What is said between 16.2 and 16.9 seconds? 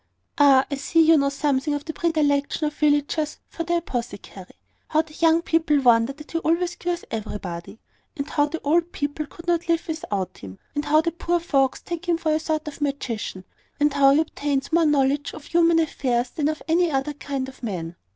than any